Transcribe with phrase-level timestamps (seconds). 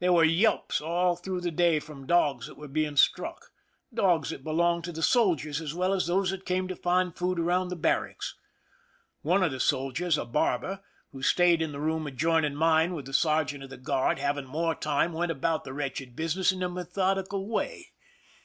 [0.00, 3.52] There were yelps all through the day from dogs that were being struck—
[3.94, 7.38] dogs that belonged to the soldiers as well as those that came to find food
[7.38, 8.34] around the barracks.
[9.20, 10.80] One of the soldiers, a barber,
[11.12, 14.74] who stayed in the room adjoining mine with the sergeant of the guard, having more
[14.74, 17.92] time, went about the wretched business in a methodical way.